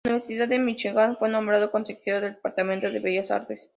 [0.03, 3.69] En la Universidad de Michigan fue nombrado consejero del departamento de bellas artes.